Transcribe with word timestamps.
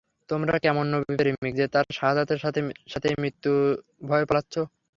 তোমরা 0.29 0.53
কেমন 0.63 0.85
নবী-প্রেমিক 0.93 1.53
যে, 1.59 1.65
তাঁর 1.73 1.85
শাহাদাতের 1.91 2.39
সাথে 2.43 2.59
সাথেই 2.87 3.15
মৃত্যু 3.21 3.51
ভয়ে 4.07 4.27
পালাচ্ছ? 4.29 4.53